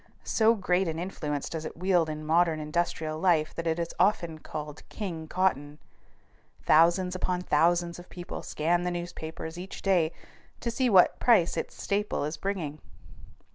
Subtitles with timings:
[0.23, 4.39] So great an influence does it wield in modern industrial life that it is often
[4.39, 5.77] called King Cotton.
[6.63, 10.11] Thousands upon thousands of people scan the newspapers each day
[10.59, 12.79] to see what price its staple is bringing.